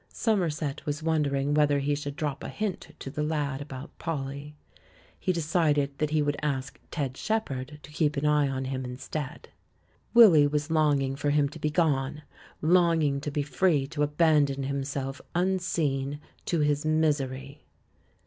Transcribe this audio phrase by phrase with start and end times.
[0.11, 4.55] Somerset was wondering whether he should drop a hint to the lad about Polly;
[5.19, 9.49] he decided that he would ask Ted Shepherd to keep an eye on him, instead.
[10.15, 12.23] Willy was longing for him to be gone—
[12.63, 17.63] longing to be free to abandon himself, unseen, to his misery.